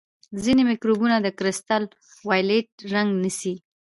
[0.43, 1.83] ځینې مکروبونه د کرسټل
[2.27, 3.53] وایولېټ رنګ نیسي.